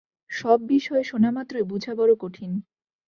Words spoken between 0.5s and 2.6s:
বিষয় শোনামাত্রই বুঝা বড় কঠিন।